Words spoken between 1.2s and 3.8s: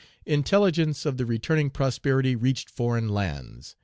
returning prosperity reached foreign lands.